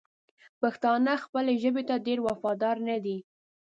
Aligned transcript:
پښتانه 0.61 1.13
خپلې 1.23 1.53
ژبې 1.63 1.83
ته 1.89 1.95
ډېر 2.05 2.19
وفادار 2.27 2.77
ندي! 2.89 3.17